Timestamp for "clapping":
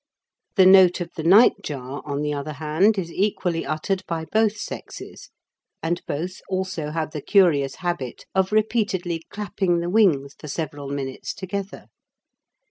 9.29-9.79